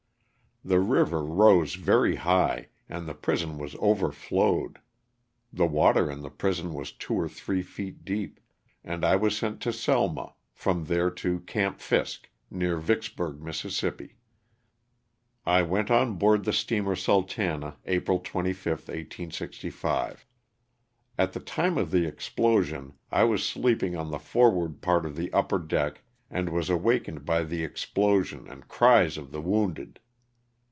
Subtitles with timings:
[0.63, 4.77] The river rose very high and the prison was overflowed
[5.51, 8.39] (the water in the prison was two or three feet deep),
[8.83, 13.83] and I was sent to Selma, from there to'' Camp Fisk," near Vicksburg, Miss.
[15.47, 20.27] I went on board the steamer" Sultana" April 25, 1865.
[21.17, 25.33] At the time of the explosion I was sleeping on the forward part of the
[25.33, 29.99] upper deck and was awakened by the explosion and cries of the wounded.